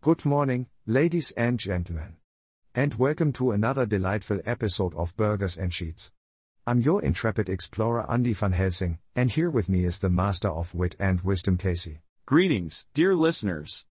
Good 0.00 0.24
morning, 0.24 0.68
ladies 0.86 1.32
and 1.32 1.58
gentlemen. 1.58 2.18
And 2.72 2.94
welcome 2.94 3.32
to 3.32 3.50
another 3.50 3.84
delightful 3.84 4.38
episode 4.46 4.94
of 4.94 5.16
Burgers 5.16 5.56
and 5.56 5.74
Sheets. 5.74 6.12
I'm 6.68 6.78
your 6.78 7.02
intrepid 7.02 7.48
explorer 7.48 8.08
Andy 8.08 8.32
van 8.32 8.52
Helsing, 8.52 9.00
and 9.16 9.28
here 9.28 9.50
with 9.50 9.68
me 9.68 9.84
is 9.84 9.98
the 9.98 10.08
master 10.08 10.50
of 10.50 10.72
wit 10.72 10.94
and 11.00 11.22
wisdom 11.22 11.56
Casey. 11.56 11.98
Greetings, 12.26 12.86
dear 12.94 13.16
listeners. 13.16 13.86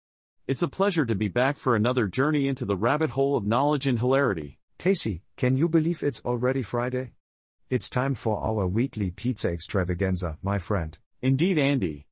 It's 0.47 0.61
a 0.61 0.69
pleasure 0.69 1.05
to 1.05 1.13
be 1.13 1.27
back 1.27 1.57
for 1.57 1.75
another 1.75 2.07
journey 2.07 2.47
into 2.47 2.63
the 2.63 2.77
rabbit 2.77 3.09
hole 3.09 3.35
of 3.35 3.45
knowledge 3.45 3.85
and 3.85 3.99
hilarity. 3.99 4.59
Casey, 4.77 5.23
can 5.35 5.57
you 5.57 5.67
believe 5.67 6.01
it's 6.01 6.23
already 6.23 6.63
Friday? 6.63 7.15
It's 7.69 7.89
time 7.89 8.13
for 8.13 8.39
our 8.39 8.65
weekly 8.65 9.11
pizza 9.11 9.49
extravaganza, 9.49 10.37
my 10.41 10.57
friend. 10.57 10.97
Indeed, 11.21 11.59
Andy. 11.59 12.07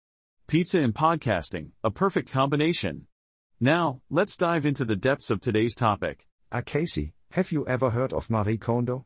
Pizza 0.47 0.79
and 0.79 0.93
podcasting, 0.93 1.71
a 1.81 1.89
perfect 1.89 2.29
combination. 2.29 3.07
Now, 3.61 4.01
let's 4.09 4.35
dive 4.35 4.65
into 4.65 4.83
the 4.83 4.97
depths 4.97 5.29
of 5.29 5.39
today's 5.39 5.75
topic. 5.75 6.27
Ah, 6.51 6.59
Casey, 6.59 7.13
have 7.31 7.53
you 7.53 7.65
ever 7.67 7.89
heard 7.89 8.11
of 8.11 8.29
Marie 8.29 8.57
Kondo? 8.57 9.05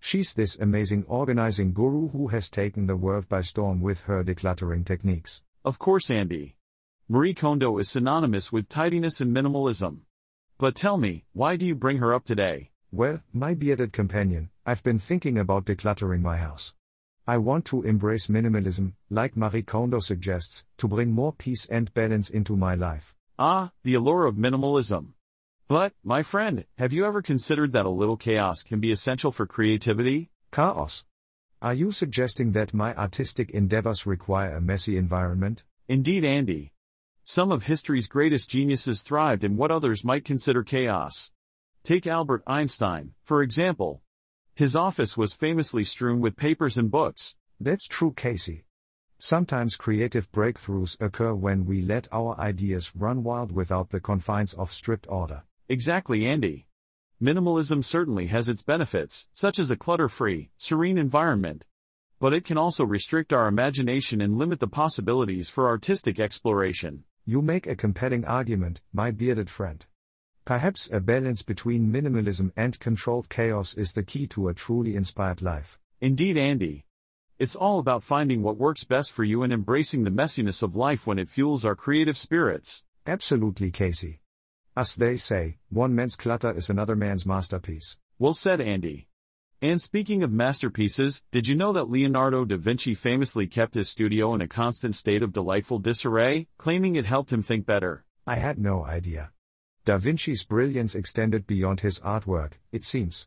She's 0.00 0.34
this 0.34 0.58
amazing 0.58 1.04
organizing 1.06 1.72
guru 1.72 2.08
who 2.08 2.26
has 2.28 2.50
taken 2.50 2.86
the 2.86 2.96
world 2.96 3.28
by 3.28 3.42
storm 3.42 3.80
with 3.80 4.02
her 4.02 4.24
decluttering 4.24 4.84
techniques. 4.84 5.42
Of 5.64 5.78
course, 5.78 6.10
Andy. 6.10 6.56
Marie 7.08 7.34
Kondo 7.34 7.78
is 7.78 7.88
synonymous 7.88 8.50
with 8.50 8.68
tidiness 8.68 9.20
and 9.20 9.32
minimalism. 9.34 10.00
But 10.58 10.74
tell 10.74 10.98
me, 10.98 11.24
why 11.32 11.54
do 11.54 11.64
you 11.64 11.76
bring 11.76 11.98
her 11.98 12.12
up 12.12 12.24
today? 12.24 12.72
Well, 12.90 13.22
my 13.32 13.54
bearded 13.54 13.92
companion, 13.92 14.50
I've 14.66 14.82
been 14.82 14.98
thinking 14.98 15.38
about 15.38 15.66
decluttering 15.66 16.20
my 16.20 16.38
house. 16.38 16.74
I 17.28 17.38
want 17.38 17.64
to 17.66 17.82
embrace 17.82 18.26
minimalism, 18.26 18.94
like 19.08 19.36
Marie 19.36 19.62
Kondo 19.62 20.00
suggests, 20.00 20.64
to 20.78 20.88
bring 20.88 21.12
more 21.12 21.32
peace 21.32 21.66
and 21.66 21.94
balance 21.94 22.28
into 22.28 22.56
my 22.56 22.74
life. 22.74 23.14
Ah, 23.36 23.72
the 23.82 23.94
allure 23.94 24.26
of 24.26 24.36
minimalism. 24.36 25.14
But, 25.66 25.92
my 26.04 26.22
friend, 26.22 26.66
have 26.78 26.92
you 26.92 27.04
ever 27.04 27.20
considered 27.20 27.72
that 27.72 27.84
a 27.84 27.90
little 27.90 28.16
chaos 28.16 28.62
can 28.62 28.78
be 28.78 28.92
essential 28.92 29.32
for 29.32 29.44
creativity? 29.44 30.30
Chaos. 30.52 31.04
Are 31.60 31.74
you 31.74 31.90
suggesting 31.90 32.52
that 32.52 32.72
my 32.72 32.94
artistic 32.94 33.50
endeavors 33.50 34.06
require 34.06 34.54
a 34.54 34.60
messy 34.60 34.96
environment? 34.96 35.64
Indeed, 35.88 36.24
Andy. 36.24 36.72
Some 37.24 37.50
of 37.50 37.64
history's 37.64 38.06
greatest 38.06 38.50
geniuses 38.50 39.02
thrived 39.02 39.42
in 39.42 39.56
what 39.56 39.72
others 39.72 40.04
might 40.04 40.24
consider 40.24 40.62
chaos. 40.62 41.32
Take 41.82 42.06
Albert 42.06 42.44
Einstein, 42.46 43.14
for 43.24 43.42
example. 43.42 44.00
His 44.54 44.76
office 44.76 45.16
was 45.16 45.32
famously 45.32 45.82
strewn 45.82 46.20
with 46.20 46.36
papers 46.36 46.78
and 46.78 46.88
books. 46.88 47.34
That's 47.58 47.88
true, 47.88 48.12
Casey. 48.12 48.66
Sometimes 49.18 49.76
creative 49.76 50.30
breakthroughs 50.32 51.00
occur 51.00 51.34
when 51.34 51.64
we 51.64 51.80
let 51.80 52.08
our 52.12 52.38
ideas 52.38 52.94
run 52.94 53.22
wild 53.22 53.52
without 53.52 53.90
the 53.90 54.00
confines 54.00 54.54
of 54.54 54.70
strict 54.70 55.06
order. 55.08 55.44
Exactly, 55.68 56.26
Andy. 56.26 56.66
Minimalism 57.22 57.82
certainly 57.82 58.26
has 58.26 58.48
its 58.48 58.62
benefits, 58.62 59.28
such 59.32 59.58
as 59.58 59.70
a 59.70 59.76
clutter-free, 59.76 60.50
serene 60.58 60.98
environment. 60.98 61.64
But 62.20 62.34
it 62.34 62.44
can 62.44 62.58
also 62.58 62.84
restrict 62.84 63.32
our 63.32 63.48
imagination 63.48 64.20
and 64.20 64.36
limit 64.36 64.60
the 64.60 64.66
possibilities 64.66 65.48
for 65.48 65.68
artistic 65.68 66.20
exploration. 66.20 67.04
You 67.24 67.40
make 67.40 67.66
a 67.66 67.76
compelling 67.76 68.24
argument, 68.24 68.82
my 68.92 69.10
bearded 69.10 69.48
friend. 69.48 69.86
Perhaps 70.44 70.90
a 70.92 71.00
balance 71.00 71.42
between 71.42 71.90
minimalism 71.90 72.52
and 72.56 72.78
controlled 72.78 73.30
chaos 73.30 73.74
is 73.74 73.94
the 73.94 74.02
key 74.02 74.26
to 74.26 74.48
a 74.48 74.54
truly 74.54 74.94
inspired 74.94 75.40
life. 75.40 75.78
Indeed, 76.02 76.36
Andy. 76.36 76.84
It's 77.36 77.56
all 77.56 77.80
about 77.80 78.04
finding 78.04 78.42
what 78.42 78.58
works 78.58 78.84
best 78.84 79.10
for 79.10 79.24
you 79.24 79.42
and 79.42 79.52
embracing 79.52 80.04
the 80.04 80.10
messiness 80.10 80.62
of 80.62 80.76
life 80.76 81.04
when 81.04 81.18
it 81.18 81.28
fuels 81.28 81.64
our 81.64 81.74
creative 81.74 82.16
spirits. 82.16 82.84
Absolutely, 83.08 83.72
Casey. 83.72 84.20
As 84.76 84.94
they 84.94 85.16
say, 85.16 85.58
one 85.68 85.96
man's 85.96 86.14
clutter 86.14 86.52
is 86.52 86.70
another 86.70 86.94
man's 86.94 87.26
masterpiece. 87.26 87.98
Well 88.20 88.34
said, 88.34 88.60
Andy. 88.60 89.08
And 89.60 89.82
speaking 89.82 90.22
of 90.22 90.30
masterpieces, 90.30 91.24
did 91.32 91.48
you 91.48 91.56
know 91.56 91.72
that 91.72 91.90
Leonardo 91.90 92.44
da 92.44 92.56
Vinci 92.56 92.94
famously 92.94 93.48
kept 93.48 93.74
his 93.74 93.88
studio 93.88 94.32
in 94.34 94.40
a 94.40 94.46
constant 94.46 94.94
state 94.94 95.22
of 95.22 95.32
delightful 95.32 95.80
disarray, 95.80 96.46
claiming 96.56 96.94
it 96.94 97.06
helped 97.06 97.32
him 97.32 97.42
think 97.42 97.66
better? 97.66 98.04
I 98.28 98.36
had 98.36 98.58
no 98.58 98.84
idea. 98.84 99.32
Da 99.84 99.98
Vinci's 99.98 100.44
brilliance 100.44 100.94
extended 100.94 101.48
beyond 101.48 101.80
his 101.80 101.98
artwork, 101.98 102.52
it 102.70 102.84
seems. 102.84 103.26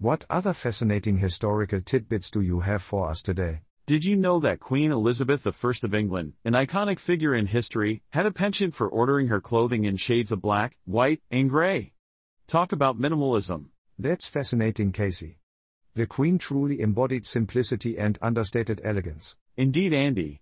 What 0.00 0.24
other 0.30 0.54
fascinating 0.54 1.18
historical 1.18 1.82
tidbits 1.82 2.30
do 2.30 2.40
you 2.40 2.60
have 2.60 2.82
for 2.82 3.10
us 3.10 3.20
today? 3.20 3.60
Did 3.84 4.02
you 4.02 4.16
know 4.16 4.40
that 4.40 4.58
Queen 4.58 4.92
Elizabeth 4.92 5.46
I 5.46 5.72
of 5.82 5.94
England, 5.94 6.32
an 6.42 6.54
iconic 6.54 6.98
figure 6.98 7.34
in 7.34 7.44
history, 7.44 8.00
had 8.08 8.24
a 8.24 8.30
penchant 8.30 8.74
for 8.74 8.88
ordering 8.88 9.28
her 9.28 9.42
clothing 9.42 9.84
in 9.84 9.98
shades 9.98 10.32
of 10.32 10.40
black, 10.40 10.78
white, 10.86 11.20
and 11.30 11.50
gray? 11.50 11.92
Talk 12.46 12.72
about 12.72 12.98
minimalism. 12.98 13.72
That's 13.98 14.26
fascinating, 14.26 14.92
Casey. 14.92 15.36
The 15.92 16.06
Queen 16.06 16.38
truly 16.38 16.80
embodied 16.80 17.26
simplicity 17.26 17.98
and 17.98 18.18
understated 18.22 18.80
elegance. 18.82 19.36
Indeed, 19.58 19.92
Andy. 19.92 20.40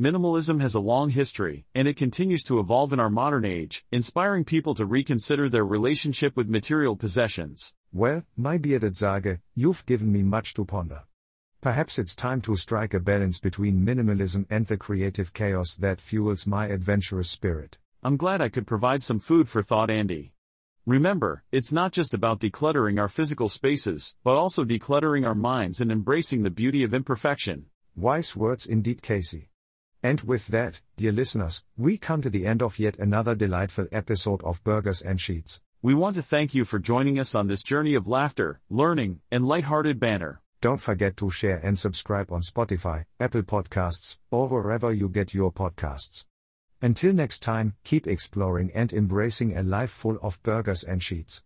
Minimalism 0.00 0.62
has 0.62 0.74
a 0.74 0.80
long 0.80 1.10
history, 1.10 1.66
and 1.74 1.86
it 1.86 1.98
continues 1.98 2.42
to 2.44 2.58
evolve 2.58 2.94
in 2.94 3.00
our 3.00 3.10
modern 3.10 3.44
age, 3.44 3.84
inspiring 3.92 4.44
people 4.44 4.74
to 4.76 4.86
reconsider 4.86 5.50
their 5.50 5.66
relationship 5.66 6.38
with 6.38 6.48
material 6.48 6.96
possessions. 6.96 7.74
Well, 7.94 8.24
my 8.36 8.58
bearded 8.58 8.96
Sage, 8.96 9.38
you've 9.54 9.86
given 9.86 10.10
me 10.10 10.24
much 10.24 10.52
to 10.54 10.64
ponder. 10.64 11.04
Perhaps 11.60 11.96
it's 12.00 12.16
time 12.16 12.40
to 12.40 12.56
strike 12.56 12.92
a 12.92 12.98
balance 12.98 13.38
between 13.38 13.86
minimalism 13.86 14.46
and 14.50 14.66
the 14.66 14.76
creative 14.76 15.32
chaos 15.32 15.76
that 15.76 16.00
fuels 16.00 16.44
my 16.44 16.66
adventurous 16.66 17.30
spirit. 17.30 17.78
I'm 18.02 18.16
glad 18.16 18.40
I 18.40 18.48
could 18.48 18.66
provide 18.66 19.04
some 19.04 19.20
food 19.20 19.48
for 19.48 19.62
thought, 19.62 19.90
Andy. 19.90 20.32
Remember, 20.84 21.44
it's 21.52 21.70
not 21.70 21.92
just 21.92 22.12
about 22.12 22.40
decluttering 22.40 22.98
our 23.00 23.06
physical 23.06 23.48
spaces, 23.48 24.16
but 24.24 24.34
also 24.34 24.64
decluttering 24.64 25.24
our 25.24 25.36
minds 25.36 25.80
and 25.80 25.92
embracing 25.92 26.42
the 26.42 26.50
beauty 26.50 26.82
of 26.82 26.94
imperfection. 26.94 27.66
Wise 27.94 28.34
words 28.34 28.66
indeed, 28.66 29.02
Casey. 29.02 29.50
And 30.02 30.20
with 30.22 30.48
that, 30.48 30.82
dear 30.96 31.12
listeners, 31.12 31.62
we 31.76 31.96
come 31.96 32.22
to 32.22 32.28
the 32.28 32.44
end 32.44 32.60
of 32.60 32.80
yet 32.80 32.98
another 32.98 33.36
delightful 33.36 33.86
episode 33.92 34.42
of 34.42 34.64
Burgers 34.64 35.00
and 35.00 35.20
Sheets. 35.20 35.60
We 35.84 35.92
want 35.92 36.16
to 36.16 36.22
thank 36.22 36.54
you 36.54 36.64
for 36.64 36.78
joining 36.78 37.18
us 37.18 37.34
on 37.34 37.46
this 37.46 37.62
journey 37.62 37.94
of 37.94 38.08
laughter, 38.08 38.58
learning, 38.70 39.20
and 39.30 39.46
lighthearted 39.46 40.00
banter. 40.00 40.40
Don't 40.62 40.80
forget 40.80 41.14
to 41.18 41.28
share 41.28 41.58
and 41.58 41.78
subscribe 41.78 42.32
on 42.32 42.40
Spotify, 42.40 43.04
Apple 43.20 43.42
Podcasts, 43.42 44.16
or 44.30 44.48
wherever 44.48 44.94
you 44.94 45.10
get 45.10 45.34
your 45.34 45.52
podcasts. 45.52 46.24
Until 46.80 47.12
next 47.12 47.40
time, 47.40 47.74
keep 47.84 48.06
exploring 48.06 48.70
and 48.74 48.94
embracing 48.94 49.54
a 49.54 49.62
life 49.62 49.90
full 49.90 50.16
of 50.22 50.42
burgers 50.42 50.84
and 50.84 51.02
sheets. 51.02 51.42